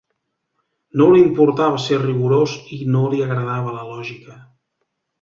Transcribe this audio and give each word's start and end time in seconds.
No 1.01 1.07
li 1.15 1.21
importava 1.25 1.83
ser 1.85 2.01
rigorós 2.05 2.57
i 2.79 2.83
no 2.97 3.05
li 3.15 3.23
agradava 3.29 3.79
la 3.81 3.89
lògica. 3.95 4.43